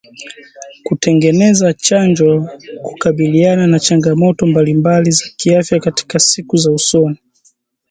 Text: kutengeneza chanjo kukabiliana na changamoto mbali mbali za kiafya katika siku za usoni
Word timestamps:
kutengeneza 0.83 1.73
chanjo 1.73 2.45
kukabiliana 2.85 3.67
na 3.67 3.79
changamoto 3.79 4.45
mbali 4.47 4.73
mbali 4.73 5.11
za 5.11 5.25
kiafya 5.35 5.79
katika 5.79 6.19
siku 6.19 6.57
za 6.57 6.71
usoni 6.71 7.19